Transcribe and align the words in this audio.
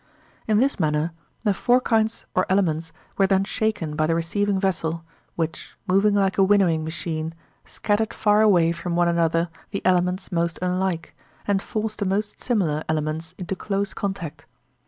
In 0.47 0.57
this 0.57 0.79
manner, 0.79 1.11
the 1.43 1.53
four 1.53 1.79
kinds 1.79 2.25
or 2.33 2.47
elements 2.49 2.91
were 3.19 3.27
then 3.27 3.43
shaken 3.43 3.95
by 3.95 4.07
the 4.07 4.15
receiving 4.15 4.59
vessel, 4.59 5.03
which, 5.35 5.75
moving 5.85 6.15
like 6.15 6.39
a 6.39 6.43
winnowing 6.43 6.83
machine, 6.83 7.35
scattered 7.65 8.11
far 8.11 8.41
away 8.41 8.71
from 8.71 8.95
one 8.95 9.07
another 9.07 9.49
the 9.69 9.85
elements 9.85 10.31
most 10.31 10.57
unlike, 10.59 11.15
and 11.45 11.61
forced 11.61 11.99
the 11.99 12.05
most 12.05 12.41
similar 12.41 12.83
elements 12.89 13.35
into 13.37 13.55
close 13.55 13.93
contact. 13.93 14.47